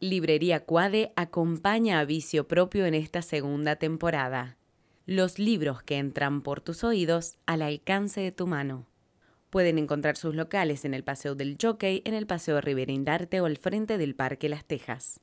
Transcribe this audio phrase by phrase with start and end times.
[0.00, 4.56] Librería Cuade acompaña a Vicio Propio en esta segunda temporada.
[5.06, 8.86] Los libros que entran por tus oídos al alcance de tu mano.
[9.50, 13.46] Pueden encontrar sus locales en el Paseo del Jockey, en el Paseo Rivera Indarte o
[13.46, 15.20] al frente del Parque Las Tejas.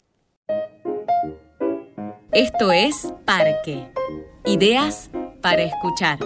[2.33, 3.87] Esto es Parque.
[4.43, 5.09] Ideas
[5.41, 6.19] para escuchar.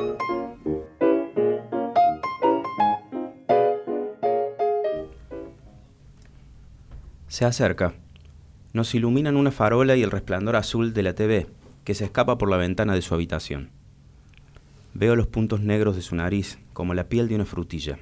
[7.28, 7.94] Se acerca.
[8.72, 11.48] Nos iluminan una farola y el resplandor azul de la TV,
[11.84, 13.72] que se escapa por la ventana de su habitación.
[14.94, 17.98] Veo los puntos negros de su nariz, como la piel de una frutilla.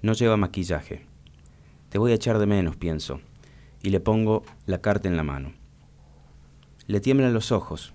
[0.00, 1.06] No lleva maquillaje.
[1.88, 3.20] Te voy a echar de menos, pienso,
[3.82, 5.52] y le pongo la carta en la mano.
[6.86, 7.94] Le tiemblan los ojos.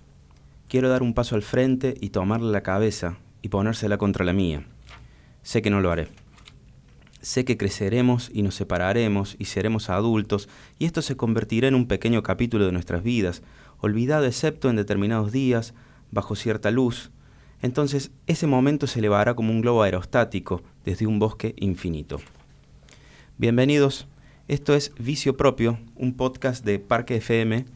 [0.68, 4.66] Quiero dar un paso al frente y tomarle la cabeza y ponérsela contra la mía.
[5.42, 6.08] Sé que no lo haré.
[7.22, 10.48] Sé que creceremos y nos separaremos y seremos adultos,
[10.78, 13.42] y esto se convertirá en un pequeño capítulo de nuestras vidas,
[13.80, 15.74] olvidado excepto en determinados días,
[16.10, 17.10] bajo cierta luz.
[17.60, 22.20] Entonces ese momento se elevará como un globo aerostático desde un bosque infinito.
[23.36, 24.08] Bienvenidos,
[24.48, 27.66] esto es Vicio Propio, un podcast de Parque FM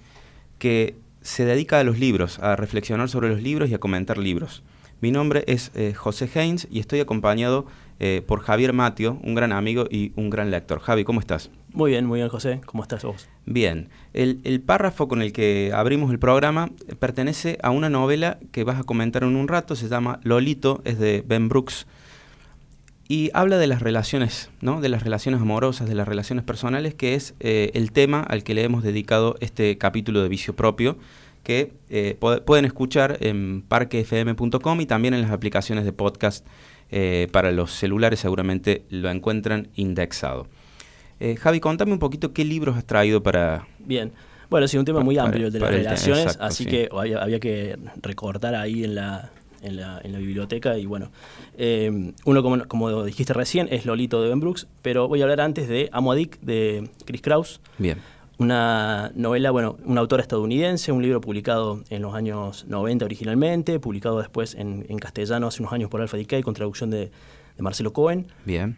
[0.58, 4.62] que se dedica a los libros, a reflexionar sobre los libros y a comentar libros.
[5.02, 7.66] Mi nombre es eh, José Haynes y estoy acompañado
[8.00, 10.80] eh, por Javier Matio, un gran amigo y un gran lector.
[10.80, 11.50] Javi, ¿cómo estás?
[11.72, 12.60] Muy bien, muy bien, José.
[12.66, 13.28] ¿Cómo estás vos?
[13.46, 13.88] Bien.
[14.12, 18.84] El, párrafo con el que abrimos el programa pertenece a una novela que vas a
[18.84, 21.86] comentar en un rato, se llama Lolito, es de Ben Brooks,
[23.08, 24.80] y habla de las relaciones, ¿no?
[24.80, 28.54] de las relaciones amorosas, de las relaciones personales, que es eh, el tema al que
[28.54, 30.96] le hemos dedicado este capítulo de Vicio Propio,
[31.42, 36.46] que eh, pueden escuchar en parquefm.com y también en las aplicaciones de podcast
[36.90, 40.46] eh, para los celulares seguramente lo encuentran indexado.
[41.20, 43.66] Eh, Javi, contame un poquito qué libros has traído para...
[43.78, 44.12] Bien,
[44.50, 48.54] bueno, sí, un tema muy amplio el de las relaciones, así que había, que recortar
[48.54, 49.30] ahí en la,
[49.62, 51.10] en la, biblioteca y bueno,
[51.56, 55.40] eh, uno como, como, dijiste recién es Lolito de Ben Brooks, pero voy a hablar
[55.40, 57.60] antes de Amo de Chris Kraus.
[57.78, 57.98] Bien
[58.38, 64.18] una novela, bueno, una autora estadounidense, un libro publicado en los años 90 originalmente, publicado
[64.18, 67.10] después en, castellano hace unos años por Alpha Decay con traducción de,
[67.58, 68.26] Marcelo Cohen.
[68.44, 68.76] Bien.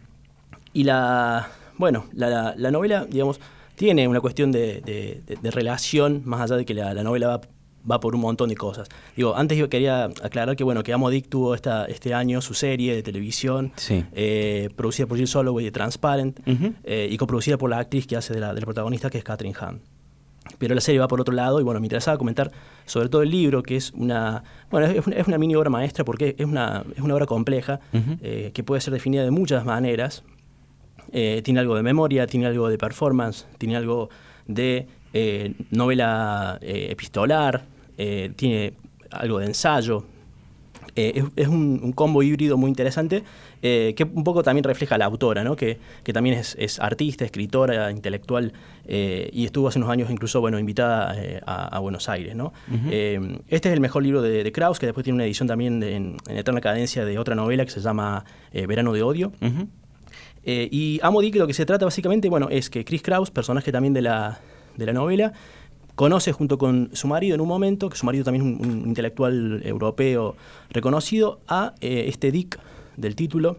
[0.73, 3.39] Y la, bueno, la, novela, digamos,
[3.75, 7.41] tiene una cuestión de, relación, más allá de que la, novela va
[7.89, 8.87] va por un montón de cosas.
[9.15, 12.53] Digo, antes yo quería aclarar que bueno, que Amo Dick tuvo esta, este año su
[12.53, 16.39] serie de televisión, eh, producida por Jill Soloway de Transparent,
[16.83, 19.81] eh, y coproducida por la actriz que hace de la, protagonista, que es Catherine Hahn.
[20.57, 22.51] Pero la serie va por otro lado y bueno, me interesaba comentar
[22.85, 26.45] sobre todo el libro, que es una, bueno, es una, mini obra maestra porque es
[26.45, 27.81] una, es una obra compleja
[28.21, 30.23] eh, que puede ser definida de muchas maneras.
[31.11, 34.09] tiene algo de memoria, tiene algo de performance, tiene algo
[34.47, 34.87] de
[35.71, 37.65] novela epistolar,
[37.97, 38.73] eh, tiene
[39.11, 40.03] algo de ensayo.
[40.95, 43.23] Eh, es, un, combo híbrido muy interesante
[43.61, 45.55] eh, que un poco también refleja a la autora, ¿no?
[45.55, 45.77] que,
[46.11, 48.53] también es, artista, escritora, intelectual
[48.87, 51.15] y estuvo hace unos años incluso bueno, invitada
[51.45, 52.35] a, Buenos Aires.
[52.35, 52.53] ¿no?
[52.67, 56.17] este es el mejor libro de, de, Krauss, que después tiene una edición también en,
[56.29, 59.33] Eterna Cadencia de otra novela que se llama Verano de Odio.
[60.43, 63.93] y Amo Dick lo que se trata básicamente bueno, es que Chris Kraus, personaje también
[63.93, 64.39] de la,
[64.77, 65.33] de la novela,
[65.97, 69.61] conoce junto con su marido en un momento, que su marido también es un, intelectual
[69.65, 70.35] europeo
[70.69, 72.59] reconocido, a eh, este Dick
[72.97, 73.57] del título,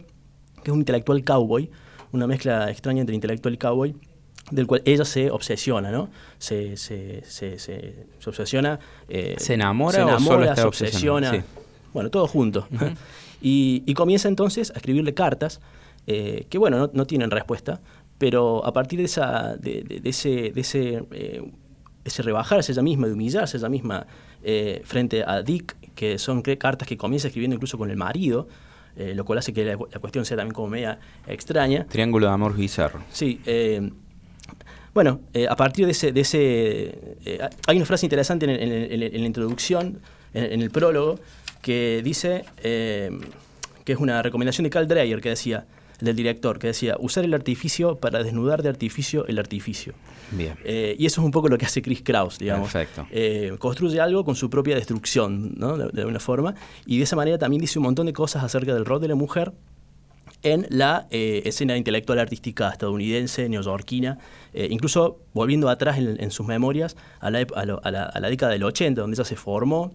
[0.63, 1.69] que es un intelectual cowboy,
[2.13, 3.95] una mezcla extraña entre intelectual y cowboy,
[4.51, 6.09] del cual ella se obsesiona, ¿no?
[6.37, 8.79] Se, se, se, se, obsesiona.
[9.09, 11.43] Eh, ¿Se enamora, o solo se obsesiona?
[11.93, 12.69] Bueno, todo junto.
[13.41, 15.59] y, comienza entonces a escribirle cartas
[16.07, 17.81] eh, que, bueno, no, no, tienen respuesta,
[18.17, 21.03] pero a partir de, esa, de, de, ese, de ese
[22.09, 24.05] ese rebajarse ella misma, de humillarse ella misma
[24.43, 28.47] eh, frente a Dick, que son cartas que comienza escribiendo incluso con el marido,
[28.95, 31.85] eh, lo cual hace que la, cuestión sea también como media extraña.
[31.85, 33.01] Triángulo de amor bizarro.
[33.11, 33.41] Sí.
[33.45, 33.89] Eh,
[34.93, 36.11] bueno, a partir de ese...
[36.11, 37.17] De ese
[37.67, 39.99] hay una frase interesante en, la introducción,
[40.33, 41.19] en, el prólogo,
[41.61, 45.65] que dice que es una recomendación de Carl Dreyer, que decía,
[46.01, 49.93] del director, que decía, usar el artificio para desnudar de artificio el artificio.
[50.31, 50.55] Bien.
[50.63, 52.71] Eh, y eso es un poco lo que hace Chris Kraus, digamos.
[52.71, 53.07] Perfecto.
[53.11, 55.77] Eh, construye algo con su propia destrucción, ¿no?
[55.77, 56.55] De, alguna forma.
[56.85, 59.15] Y de esa manera también dice un montón de cosas acerca del rol de la
[59.15, 59.53] mujer
[60.41, 64.19] en la eh, escena intelectual artística estadounidense, neoyorquina,
[64.53, 69.01] incluso volviendo atrás en, sus memorias a la, a, la, a la, década del 80,
[69.01, 69.93] donde ella se formó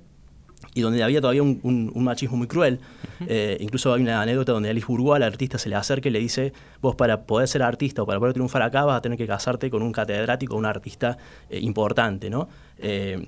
[0.74, 2.80] y donde había todavía un, machismo muy cruel.
[3.26, 6.18] Eh, incluso hay una anécdota donde Alice Bourgois, al artista, se le acerca y le
[6.18, 9.26] dice, vos para poder ser artista o para poder triunfar acá vas a tener que
[9.26, 11.16] casarte con un catedrático, un artista
[11.48, 12.48] eh, importante, ¿no?
[12.78, 13.24] Eh,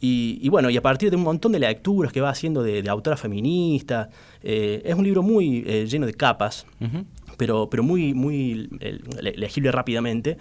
[0.00, 3.16] y, bueno, y a partir de un montón de lecturas que va haciendo de, autora
[3.16, 4.08] feminista,
[4.40, 6.66] es un libro muy lleno de capas,
[7.36, 8.68] pero, pero muy, muy
[9.20, 10.38] legible rápidamente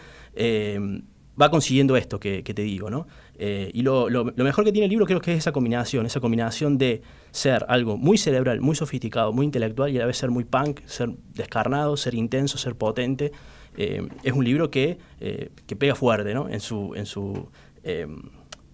[1.39, 3.07] va consiguiendo esto que, te digo, ¿no?
[3.39, 6.77] Eh, y lo, mejor que tiene el libro creo que es esa combinación, esa combinación
[6.77, 10.43] de ser algo muy cerebral, muy sofisticado, muy intelectual y a la vez ser muy
[10.43, 13.31] punk, ser descarnado, ser intenso, ser potente.
[13.77, 16.49] Eh, es un libro que, eh, que, pega fuerte, ¿no?
[16.49, 17.47] En su, en su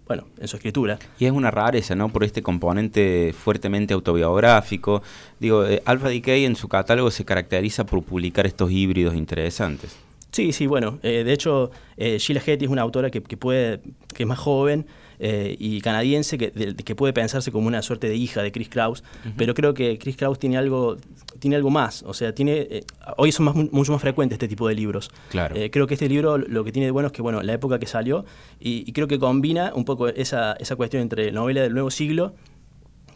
[0.08, 0.98] bueno, en su escritura.
[1.20, 2.10] Y es una rareza, ¿no?
[2.10, 5.04] Por este componente fuertemente autobiográfico.
[5.40, 9.96] Digo, Alpha Decay en su catálogo se caracteriza por publicar estos híbridos interesantes.
[10.34, 13.82] Sí, sí, bueno, eh, de hecho, eh, Sheila Hetty es una autora que, puede,
[14.16, 14.88] que es más joven
[15.20, 19.04] eh, y canadiense, que, que, puede pensarse como una suerte de hija de Chris Kraus,
[19.38, 20.98] pero creo que Chris Kraus tiene algo,
[21.38, 22.84] tiene algo más, o sea, tiene,
[23.18, 25.12] hoy son más, mucho más frecuentes este tipo de libros.
[25.30, 25.56] Claro.
[25.72, 27.86] creo que este libro lo que tiene de bueno es que, bueno, la época que
[27.86, 28.26] salió,
[28.60, 32.34] y, y creo que combina un poco esa, esa cuestión entre novela del nuevo siglo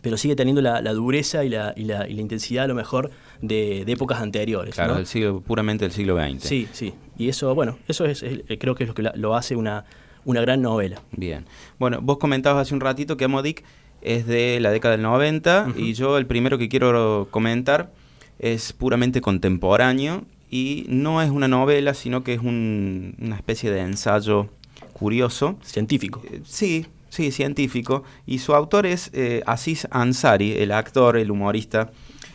[0.07, 3.12] pero sigue teniendo la, dureza y la, y, la, y la, intensidad a lo mejor
[3.42, 4.74] de, épocas anteriores.
[4.74, 6.42] Claro, del siglo, puramente del siglo XX.
[6.42, 6.94] Sí, sí.
[7.18, 8.24] Y eso, bueno, eso es,
[8.57, 9.83] creo que es lo que lo hace una,
[10.24, 11.01] una gran novela.
[11.12, 11.44] Bien.
[11.77, 13.65] Bueno, vos comentabas hace un ratito que Amodic
[14.01, 17.92] es de la década del 90 y yo el primero que quiero comentar
[18.39, 24.48] es puramente contemporáneo y no es una novela, sino que es una especie de ensayo
[24.94, 25.57] curioso.
[25.63, 26.21] Científico.
[26.31, 26.86] Eh, sí,
[27.18, 28.04] Sí, científico.
[28.28, 31.90] Y su autor es eh, Aziz Ansari, el actor, el humorista.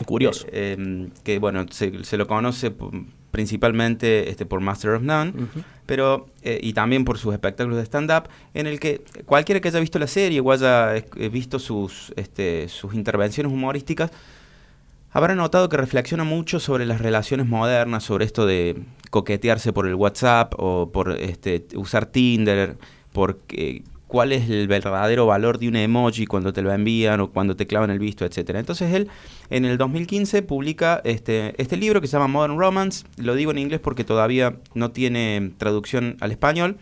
[0.04, 0.44] Curioso.
[0.50, 2.74] Eh, em, que bueno, se, lo conoce
[3.30, 5.34] principalmente este, por Master of None,
[5.86, 8.24] pero eh, y también por sus espectáculos de stand-up,
[8.54, 10.94] en el que cualquiera que haya visto la serie o haya
[11.30, 14.10] visto sus, este, sus intervenciones humorísticas,
[15.12, 19.94] habrá notado que reflexiona mucho sobre las relaciones modernas, sobre esto de coquetearse por el
[19.94, 22.78] WhatsApp o por este, usar Tinder,
[23.12, 27.56] porque cuál es el verdadero valor de un emoji cuando te lo envían o cuando
[27.56, 28.60] te clavan el visto, etcétera.
[28.60, 29.08] Entonces él
[29.48, 33.58] en el 2015 publica este, este libro que se llama Modern Romance, lo digo en
[33.58, 36.76] inglés porque todavía no tiene traducción al español.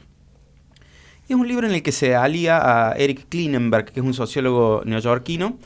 [1.29, 2.59] Es un libro en el que se alía
[2.91, 5.57] a Eric Klinenberg, que es un sociólogo neoyorquino,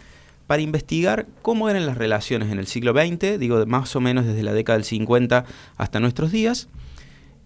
[0.46, 4.42] para investigar cómo eran las relaciones en el siglo XX, digo más o menos desde
[4.42, 5.46] la década del 50
[5.78, 6.68] hasta nuestros días,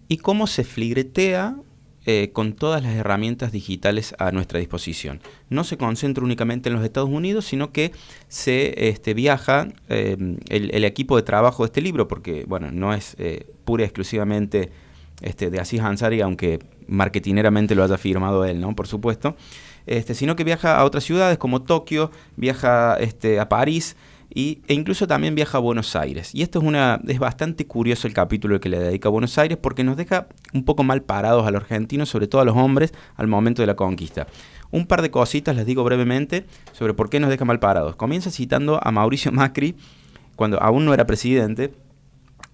[0.09, 1.55] y cómo se fligretea
[2.05, 5.19] eh, con todas las herramientas digitales a nuestra disposición.
[5.49, 7.91] No se concentra únicamente en los Estados Unidos, sino que
[8.29, 13.15] se este, viaja em, el, equipo de trabajo de este libro, porque bueno, no es
[13.19, 14.71] eh, pura y exclusivamente
[15.21, 18.75] este, de Asís Ansari, aunque marketineramente lo haya firmado él, ¿no?
[18.75, 19.35] Por supuesto.
[19.85, 23.97] Este, sino que viaja a otras ciudades como Tokio, viaja este, a París,
[24.33, 26.33] y, e incluso también viaja a Buenos Aires.
[26.35, 29.57] Y esto es, una, es bastante curioso el capítulo que le dedica a Buenos Aires
[29.61, 32.93] porque nos deja un poco mal parados a los argentinos, sobre todo a los hombres,
[33.15, 34.27] al momento de la conquista.
[34.71, 37.95] Un par de cositas les digo brevemente sobre por qué nos deja mal parados.
[37.95, 39.75] Comienza citando a Mauricio Macri
[40.35, 41.73] cuando aún no era presidente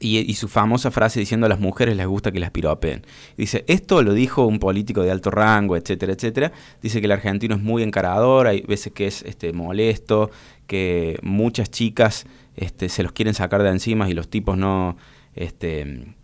[0.06, 3.06] y, su famosa frase diciendo a las mujeres les gusta que las piropen.
[3.38, 6.52] Dice, esto lo dijo un político de alto rango, etcétera, etcétera.
[6.82, 10.32] Dice que el argentino es muy encarador, hay veces que es este, molesto,
[10.68, 12.26] que muchas chicas
[12.56, 14.98] este, se los quieren sacar de encima y los tipos no...
[15.36, 16.16] Este,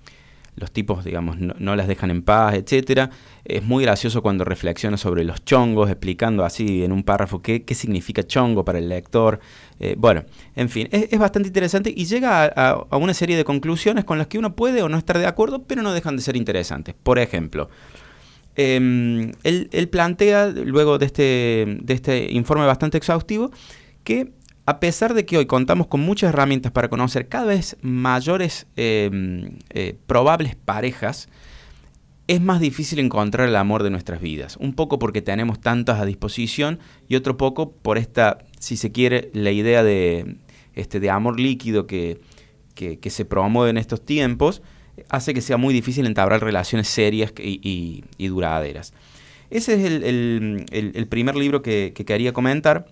[0.61, 3.09] los tipos, digamos, no, las dejan en paz, etcétera.
[3.43, 7.75] Es muy gracioso cuando reflexiona sobre los chongos, explicando así en un párrafo qué, qué
[7.75, 9.39] significa chongo para el lector.
[9.79, 10.23] Eh, bueno,
[10.55, 14.37] en fin, es, bastante interesante y llega a, una serie de conclusiones con las que
[14.37, 16.95] uno puede o no estar de acuerdo, pero no dejan de ser interesantes.
[17.01, 17.69] Por ejemplo,
[18.55, 23.51] em, él, plantea, luego de este, de este informe bastante exhaustivo,
[24.03, 24.31] que
[24.71, 29.57] a pesar de que hoy contamos con muchas herramientas para conocer cada vez mayores em,
[29.69, 31.27] eh, probables parejas,
[32.27, 34.55] es más difícil encontrar el amor de nuestras vidas.
[34.55, 39.29] Un poco porque tenemos tantas a disposición y otro poco por esta, si se quiere,
[39.33, 40.37] la idea de,
[40.73, 42.21] este, de amor líquido que,
[42.73, 44.61] que, se promueve en estos tiempos,
[45.09, 48.93] hace que sea muy difícil entablar relaciones serias y, duraderas.
[49.49, 52.85] Ese es el, primer libro que, que quería comentar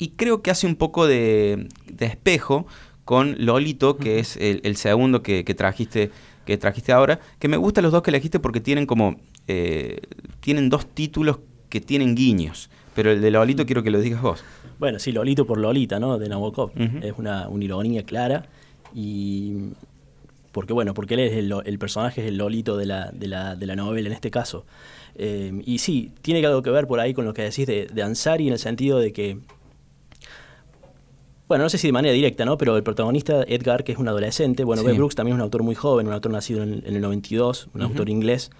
[0.00, 1.68] y creo que hace un poco de,
[2.00, 2.66] espejo
[3.04, 6.10] con Lolito, que es el, segundo que, trajiste
[6.46, 10.00] que trajiste ahora, que me gustan los dos que elegiste porque tienen como eh,
[10.40, 14.42] tienen dos títulos que tienen guiños, pero el de Lolito quiero que lo digas vos.
[14.78, 16.18] Bueno, sí, Lolito por Lolita, ¿no?
[16.18, 16.72] De Nabokov.
[17.02, 18.46] Es una, una ironía clara
[18.94, 19.52] y
[20.50, 23.66] porque bueno, porque él es el, personaje, es el Lolito de la, de la, de
[23.66, 24.64] la novela en este caso.
[25.14, 28.02] Eh, y sí, tiene algo que ver por ahí con lo que decís de, de
[28.02, 29.38] Ansari en el sentido de que
[31.50, 32.56] bueno, no sé si de manera directa, ¿no?
[32.56, 34.92] Pero el protagonista, Edgar, que es un adolescente, bueno, sí.
[34.96, 38.08] Brooks también es un autor muy joven, un autor nacido en, el 92, un autor
[38.08, 38.52] inglés,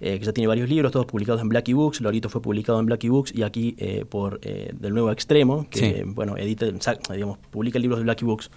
[0.00, 2.00] eh, que ya tiene varios libros, todos publicados en Blackie Books.
[2.00, 6.02] Lorito fue publicado en Blackie Books y aquí eh, por eh, Del Nuevo Extremo, que,
[6.04, 6.66] bueno, edita,
[7.12, 8.50] digamos, publica libros de Blackie Books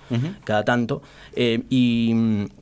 [0.45, 1.03] cada tanto.
[1.35, 2.11] Y,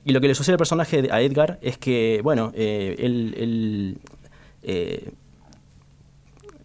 [0.03, 3.97] lo que le sucede al personaje a Edgar es que, bueno, él,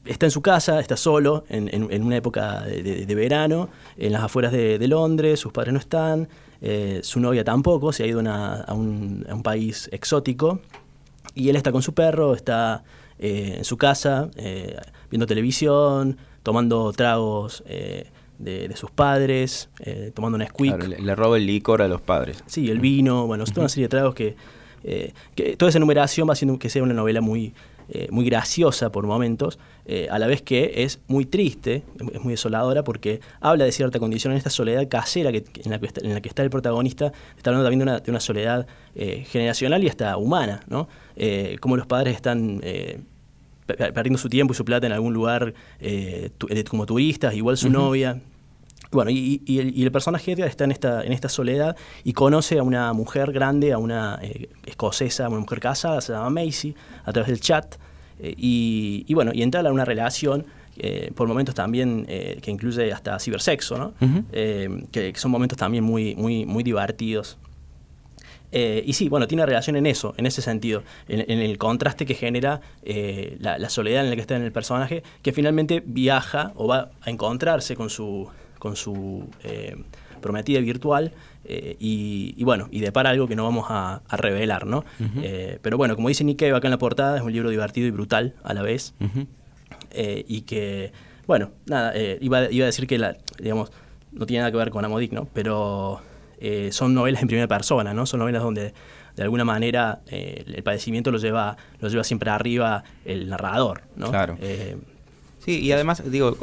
[0.09, 4.88] está en su casa, está solo, en, una época de, verano, en las afueras de,
[4.88, 6.29] Londres, sus padres no están,
[7.03, 10.61] su novia tampoco, se ha ido a, un, a, un, país exótico,
[11.35, 12.83] y él está con su perro, está
[13.19, 14.77] eh, en su casa, eh,
[15.11, 18.07] viendo televisión, tomando tragos eh,
[18.38, 19.69] de, sus padres,
[20.15, 20.85] tomando un squeak.
[21.00, 22.45] le, roba el licor a los padres.
[22.47, 24.37] Sí, el vino, bueno, es toda una serie de tragos que,
[25.35, 27.55] que toda esa enumeración va haciendo que sea una novela muy,
[28.11, 29.59] muy graciosa por momentos,
[30.11, 34.33] a la vez que es muy triste, es muy desoladora, porque habla de cierta condición
[34.33, 37.12] en esta soledad casera que, en, la que está, en, la que está, el protagonista,
[37.37, 40.88] está hablando también de una, de una soledad generacional y hasta humana, ¿no?
[41.18, 43.00] eh, cómo los padres están eh,
[43.66, 46.30] perdiendo su tiempo y su plata en algún lugar eh,
[46.68, 48.21] como turistas, igual su novia.
[48.90, 52.92] Bueno, y, el, personaje Edgar está en esta, en esta soledad y conoce a una
[52.92, 57.40] mujer grande, a una eh, escocesa, una mujer casada, se llama Macy, a través del
[57.40, 57.76] chat.
[58.21, 60.47] y, bueno, y entra a una relación
[61.16, 63.95] por momentos también que incluye hasta cibersexo, ¿no?
[64.30, 67.37] que, son momentos también muy, muy, muy divertidos.
[68.50, 72.14] Eh, y sí, bueno, tiene relación en eso, en ese sentido, en, el contraste que
[72.14, 76.66] genera eh, la, soledad en la que está en el personaje, que finalmente viaja o
[76.66, 78.28] va a encontrarse con su,
[78.59, 79.77] con su eh,
[80.21, 81.12] prometida virtual
[81.81, 84.85] y, bueno, y depara algo que no vamos a, revelar, ¿no?
[85.62, 88.35] pero bueno, como dice Nick acá en la portada, es un libro divertido y brutal
[88.45, 88.93] a la vez,
[89.95, 90.93] y que,
[91.27, 93.73] bueno, nada, iba, iba, a decir que, la, digamos,
[94.12, 95.27] no tiene nada que ver con Amodic, ¿no?
[95.33, 96.00] Pero
[96.41, 98.07] eh, son novelas en primera persona, ¿no?
[98.07, 98.73] Son novelas donde
[99.17, 104.11] de alguna manera eh, el padecimiento lo lleva, lo lleva siempre arriba el narrador, ¿no?
[104.11, 104.38] Claro.
[104.41, 104.77] Eh,
[105.41, 106.37] sí, y además, digo,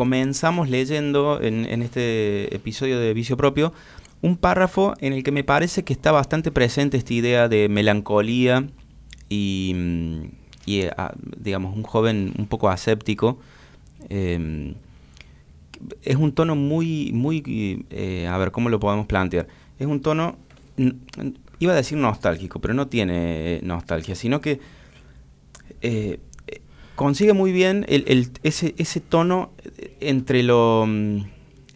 [0.00, 3.74] comenzamos leyendo en, este episodio de Vicio Propio
[4.22, 8.66] un párrafo en el que me parece que está bastante presente esta idea de melancolía
[9.28, 10.22] y, mm,
[11.36, 13.40] digamos, un joven un poco aséptico
[14.08, 19.48] es un tono muy, muy, eh, a ver, ¿cómo lo podemos plantear?
[19.78, 20.38] Es un tono,
[21.58, 24.60] iba a decir nostálgico, pero no tiene nostalgia, sino que
[25.82, 26.20] eh,
[27.00, 29.52] consigue muy bien el, ese, ese tono
[30.00, 31.22] entre lo, mm,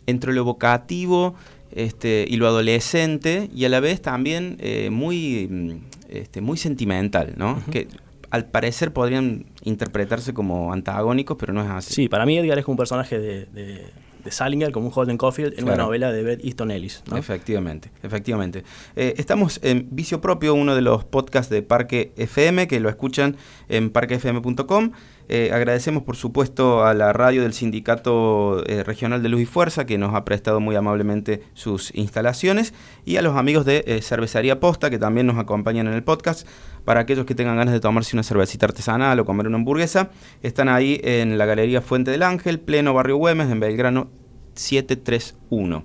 [0.06, 1.34] entre lo evocativo
[1.70, 5.70] este, y lo adolescente, y a la vez también eh, muy, mm,
[6.10, 7.58] este, muy sentimental, ¿no?
[7.70, 7.88] Que
[8.28, 11.94] al parecer podrían interpretarse como antagónicos, pero no es así.
[11.94, 15.58] Sí, para mí Edgar es como un personaje de, de, Salinger, como un Holden Caulfield,
[15.58, 17.02] en una novela de Beth Easton Ellis.
[17.16, 18.62] Efectivamente, efectivamente.
[18.94, 23.36] Eh, estamos en Vicio Propio, uno de los podcasts de Parque FM, que lo escuchan
[23.70, 24.92] en parquefm.com.
[25.28, 29.86] Eh, agradecemos, por supuesto, a la radio del Sindicato eh, Regional de Luz y Fuerza,
[29.86, 34.60] que nos ha prestado muy amablemente sus instalaciones, y a los amigos de eh, Cervecería
[34.60, 36.46] Posta, que también nos acompañan en el podcast.
[36.84, 40.10] Para aquellos que tengan ganas de tomarse una cervecita artesanal o comer una hamburguesa,
[40.42, 44.10] están ahí en la Galería Fuente del Ángel, pleno Barrio Güemes, en Belgrano
[44.54, 45.82] 731.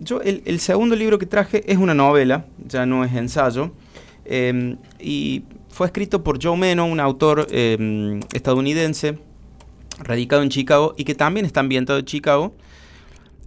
[0.00, 3.72] yo, el, segundo libro que traje es una novela, ya no es ensayo,
[5.00, 9.18] y fue escrito por Joe Meno, un autor em, estadounidense
[9.98, 12.54] radicado en Chicago y que también está ambientado en Chicago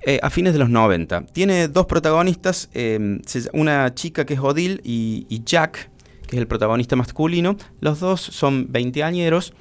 [0.01, 1.27] eh, a fines de los 90.
[1.27, 3.21] Tiene dos protagonistas, em,
[3.53, 5.89] una chica que es Odile y, y, Jack,
[6.27, 7.57] que es el protagonista masculino.
[7.79, 9.53] Los dos son veinteañeros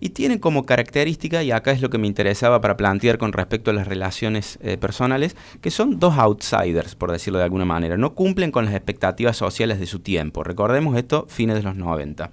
[0.00, 3.70] y tienen como característica, y acá es lo que me interesaba para plantear con respecto
[3.70, 7.96] a las relaciones eh, personales, que son dos outsiders, por decirlo de alguna manera.
[7.96, 10.44] No cumplen con las expectativas sociales de su tiempo.
[10.44, 12.30] Recordemos esto, fines de los 90.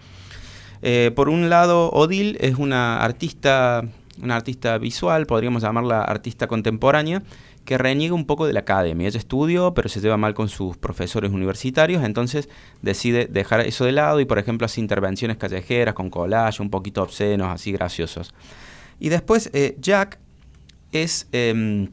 [0.81, 3.83] Eh, por un lado, Odile es una artista,
[4.21, 7.23] una artista visual, podríamos llamarla artista contemporánea,
[7.65, 9.07] que reniega un poco de la academia.
[9.07, 12.47] Ella estudió, pero se lleva mal con sus profesores universitarios, entonces
[12.81, 17.01] decide dejar eso de lado y, por ejemplo, hace intervenciones callejeras con collage, un poquito
[17.01, 18.33] obscenos, así graciosos.
[18.99, 20.19] Y después eh, Jack
[20.91, 21.89] es em,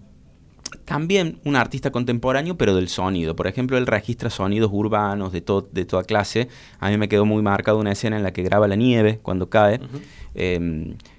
[0.85, 3.35] también un artista contemporáneo, pero del sonido.
[3.35, 6.49] Por ejemplo, él registra sonidos urbanos de, de toda clase.
[6.79, 9.49] A mí me quedó muy marcado una escena en la que graba la nieve cuando
[9.49, 9.81] cae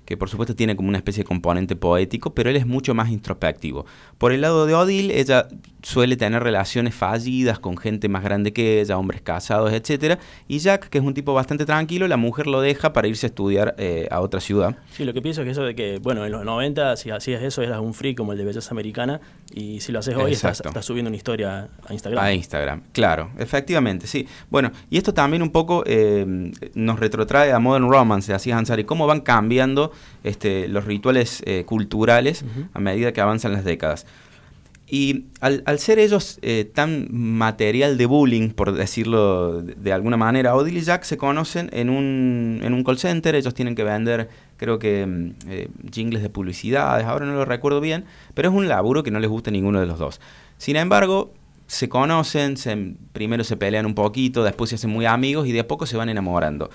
[0.05, 3.09] que por supuesto tiene como una especie de componente poético, pero él es mucho más
[3.09, 3.85] introspectivo.
[4.17, 5.47] Por el lado de Odile, ella
[5.81, 10.19] suele tener relaciones fallidas con gente más grande que ella, hombres casados, etc.
[10.47, 13.29] Y Jack, que es un tipo bastante tranquilo, la mujer lo deja para irse a
[13.29, 14.75] estudiar eh, a otra ciudad.
[14.91, 17.41] Sí, lo que pienso es que eso de que, bueno, en los 90, si hacías
[17.43, 19.21] eso, eras un free como el de Belleza Americana,
[19.53, 22.23] y si lo haces hoy, estás, subiendo una historia a Instagram.
[22.23, 24.27] A Instagram, claro, efectivamente, sí.
[24.49, 28.83] Bueno, y esto también un poco eh, nos retrotrae a Modern Romance de Aziz Ansari,
[28.83, 29.91] cómo van cambiando
[30.23, 34.05] este, los rituales eh, culturales a medida que avanzan las décadas.
[34.93, 40.79] Y al, ser ellos eh, tan material de bullying, por decirlo de, alguna manera, Odile
[40.79, 44.77] y Jack se conocen en un, en un call center, ellos tienen que vender, creo
[44.77, 49.01] que, mm, eh, jingles de publicidades, ahora no lo recuerdo bien, pero es un laburo
[49.01, 50.21] que no les gusta a ninguno de los dos.
[50.59, 51.33] Sin embargo,
[51.65, 55.61] se conocen, se, primero se pelean un poquito, después se hacen muy amigos y de
[55.61, 56.69] a poco se van enamorando.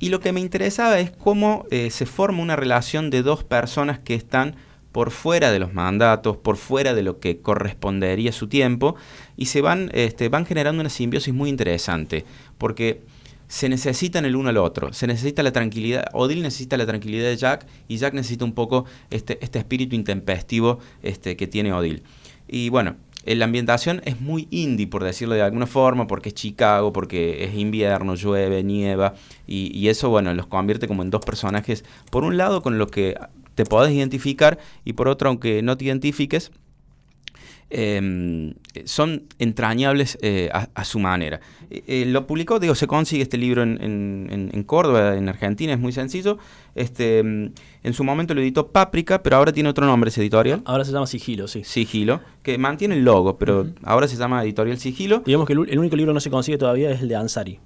[0.00, 3.98] Y lo que me interesaba es cómo eh, se forma una relación de dos personas
[3.98, 4.56] que están
[4.92, 8.96] por fuera de los mandatos, por fuera de lo que correspondería su tiempo,
[9.36, 12.24] y se van, este, van generando una simbiosis muy interesante,
[12.56, 13.02] porque
[13.46, 17.36] se necesitan el uno al otro, se necesita la tranquilidad, Odile necesita la tranquilidad de
[17.36, 22.02] Jack, y Jack necesita un poco este, este espíritu intempestivo este, que tiene Odile.
[22.48, 22.96] Y bueno,
[23.34, 27.54] la ambientación es muy indie, por decirlo de alguna forma, porque es Chicago, porque es
[27.54, 29.14] invierno, llueve, nieva,
[29.46, 32.86] y, y, eso, bueno, los convierte como en dos personajes, por un lado, con lo
[32.86, 33.16] que
[33.56, 36.52] te podés identificar y por otro, aunque no te identifiques,
[37.70, 38.54] em,
[38.84, 41.40] son entrañables eh, a, su manera.
[41.70, 45.92] Eh, eh, lo publicó, digo, se consigue este libro en, Córdoba, en Argentina, es muy
[45.92, 46.38] sencillo.
[46.74, 50.62] Este, em, en su momento lo editó Páprica, pero ahora tiene otro nombre ese editorial.
[50.64, 51.64] Ahora se llama Sigilo, sí.
[51.64, 55.22] Sigilo, que mantiene el logo, pero ahora se llama Editorial Sigilo.
[55.24, 57.58] Digamos que el, único libro que no se consigue todavía es el de Ansari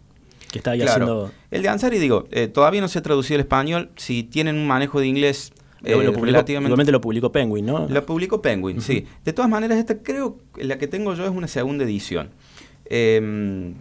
[0.50, 1.30] que está ahí haciendo...
[1.52, 3.90] El de Ansari, digo, todavía no se ha traducido al español.
[3.94, 5.52] Si tienen un manejo de inglés
[5.84, 7.88] eh, lo publicó, lo publicó Penguin, ¿no?
[7.88, 9.06] Lo publicó Penguin, sí.
[9.24, 12.30] De todas maneras, esta creo que la que tengo yo es una segunda edición.
[12.86, 13.72] Eh,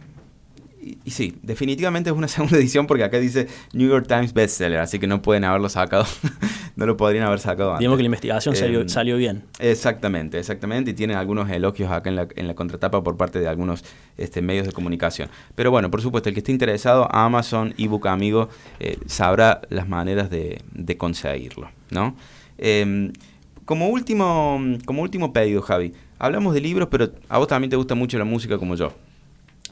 [0.82, 5.00] y, sí, definitivamente es una segunda edición porque acá dice New York Times bestseller, así
[5.00, 6.06] que no pueden haberlo sacado,
[6.76, 7.80] no lo podrían haber sacado antes.
[7.80, 9.44] Digamos que la investigación salió, em, salió, bien.
[9.60, 13.48] Exactamente, exactamente, y tiene algunos elogios acá en la, en la contratapa por parte de
[13.48, 13.84] algunos
[14.18, 15.30] este, medios de comunicación.
[15.56, 20.30] Pero bueno, por supuesto, el que esté interesado, Amazon, ebook amigo, eh, sabrá las maneras
[20.30, 22.16] de, de conseguirlo, ¿no?
[22.58, 23.12] Em,
[23.66, 27.94] como último, como último pedido, Javi, hablamos de libros, pero a vos también te gusta
[27.94, 28.94] mucho la música como yo.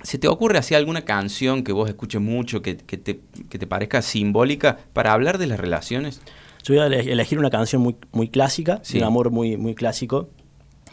[0.04, 5.14] ¿Se te ocurre así alguna canción que vos escuches mucho, que, te, parezca simbólica para
[5.14, 6.22] hablar de las relaciones?
[6.64, 10.30] Yo voy a elegir una canción muy, muy clásica, un amor muy, muy clásico,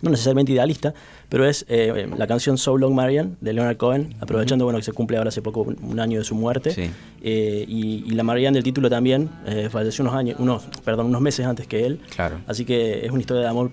[0.02, 0.94] no necesariamente idealista,
[1.28, 4.92] pero es eh, la canción So Long Marian de Leonard Cohen, aprovechando bueno que se
[4.92, 6.90] cumple ahora hace poco un año de su muerte.
[7.22, 11.46] Eh, y, la Marianne del título también eh, falleció unos años, unos, perdón, unos meses
[11.46, 12.00] antes que él.
[12.14, 12.40] Claro.
[12.46, 13.72] Así que es una historia de amor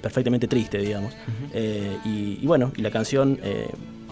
[0.00, 1.12] perfectamente triste, digamos.
[2.04, 3.38] y, y, bueno, y la canción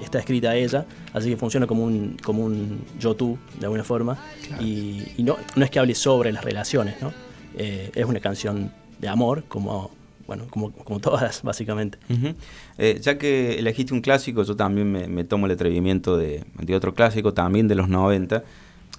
[0.03, 4.19] está escrita a ella, así que funciona como un, como un yo-tú, de alguna forma.
[4.61, 7.13] Y, no, no es que hable sobre las relaciones, ¿no?
[7.57, 9.91] Eh, es una canción de amor, como,
[10.27, 11.99] bueno, como, como todas, básicamente.
[12.79, 16.95] Eh, ya que elegiste un clásico, yo también me, tomo el atrevimiento de, de, otro
[16.95, 18.43] clásico, también de los 90.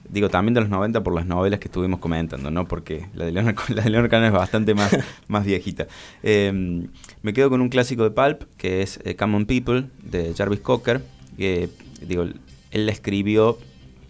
[0.09, 2.67] Digo, también de los 90 por las novelas que estuvimos comentando, ¿no?
[2.67, 4.95] Porque la de Leonard, la de es bastante más,
[5.27, 5.87] más viejita.
[6.21, 6.87] Em,
[7.21, 11.03] me quedo con un clásico de Pulp, que es eh, Common People, de Jarvis Cocker.
[11.37, 11.69] Que,
[12.05, 13.57] digo, él la escribió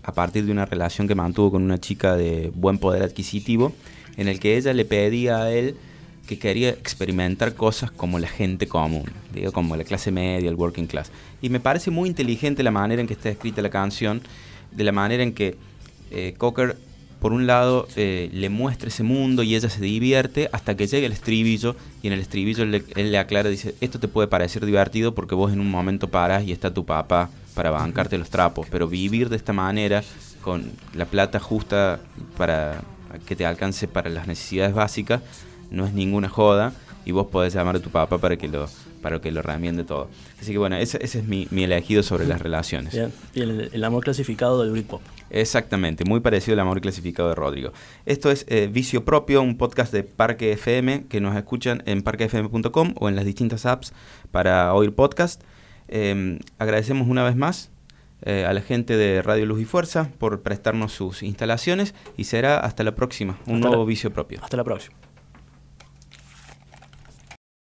[0.03, 3.73] a partir de una relación que mantuvo con una chica de buen poder adquisitivo,
[4.17, 5.75] en el que ella le pedía a él
[6.27, 10.87] que quería experimentar cosas como la gente común, digo, como la clase media, el working
[10.87, 11.11] class.
[11.41, 14.21] Y me parece muy inteligente la manera en que está escrita la canción,
[14.71, 15.57] de la manera en que
[16.13, 16.77] eh, Cocker,
[17.19, 21.05] por un lado, eh, le muestra ese mundo y ella se divierte hasta que llega
[21.05, 25.15] el estribillo y en el estribillo él le aclara, dice, esto te puede parecer divertido
[25.15, 28.87] porque vos en un momento paras y está tu papá para bancarte los trapos, pero
[28.87, 30.03] vivir de esta manera,
[30.41, 31.99] con la plata justa
[32.37, 32.81] para
[33.25, 35.21] que te alcance para las necesidades básicas,
[35.71, 36.73] no es ninguna joda
[37.05, 38.67] y vos podés llamar a tu papá para que lo
[39.03, 40.09] para que lo remiende todo.
[40.41, 42.97] Así que bueno, ese, es mi, elegido sobre las relaciones.
[43.35, 45.01] Y el, amor clasificado del Britpop.
[45.29, 47.73] Exactamente, muy parecido al amor clasificado de Rodrigo.
[48.05, 52.95] Esto es eh, Vicio Propio, un podcast de Parque FM que nos escuchan en parquefm.com
[52.97, 53.93] o en las distintas apps
[54.31, 55.43] para oír podcast.
[55.89, 57.69] Em, agradecemos una vez más
[58.21, 62.57] eh, a la gente de Radio Luz y Fuerza por prestarnos sus instalaciones y será
[62.59, 64.39] hasta la próxima, un nuevo vicio propio.
[64.41, 64.95] Hasta la próxima.